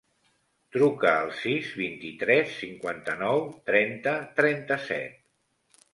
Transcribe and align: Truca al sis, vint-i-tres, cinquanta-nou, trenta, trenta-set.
Truca 0.75 1.11
al 1.25 1.33
sis, 1.41 1.67
vint-i-tres, 1.81 2.55
cinquanta-nou, 2.63 3.45
trenta, 3.71 4.15
trenta-set. 4.41 5.85